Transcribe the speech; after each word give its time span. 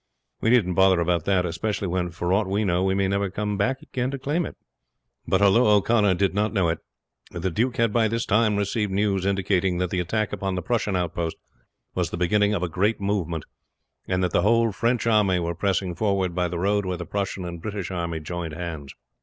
We 0.39 0.49
needn't 0.49 0.73
bother 0.75 0.99
about 0.99 1.25
that; 1.25 1.45
especially 1.45 1.87
when, 1.87 2.09
for 2.09 2.33
aught 2.33 2.47
we 2.47 2.63
know, 2.63 2.83
we 2.83 2.95
may 2.95 3.07
never 3.07 3.29
come 3.29 3.55
back 3.55 3.79
to 3.93 4.17
claim 4.17 4.47
it." 4.47 4.55
But 5.27 5.43
although 5.43 5.67
O'Connor 5.67 6.15
did 6.15 6.33
not 6.33 6.51
know 6.53 6.69
it, 6.69 6.79
the 7.29 7.51
duke 7.51 7.77
had 7.77 7.93
by 7.93 8.07
this 8.07 8.25
time 8.25 8.55
received 8.55 8.91
news 8.91 9.27
indicating 9.27 9.77
that 9.77 9.91
the 9.91 9.99
attack 9.99 10.33
upon 10.33 10.55
the 10.55 10.63
Prussian 10.63 10.95
outpost 10.95 11.35
was 11.93 12.09
the 12.09 12.17
beginning 12.17 12.55
of 12.55 12.63
a 12.63 12.67
great 12.67 12.99
movement, 12.99 13.45
and 14.07 14.23
that 14.23 14.31
the 14.31 14.41
whole 14.41 14.71
French 14.71 15.05
army 15.05 15.37
were 15.37 15.53
pressing 15.53 15.93
forward 15.93 16.33
by 16.33 16.47
the 16.47 16.57
road 16.57 16.83
where 16.83 16.97
the 16.97 17.05
Prussian 17.05 17.45
and 17.45 17.61
British 17.61 17.91
army 17.91 18.19
joined 18.19 18.53
hands. 18.55 18.95